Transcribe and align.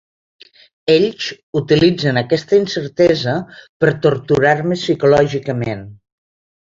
Ells 0.91 1.25
utilitzen 1.59 2.17
aquesta 2.21 2.57
incertesa 2.59 3.35
per 3.85 3.91
torturar-me 4.07 4.79
psicològicament. 4.81 5.85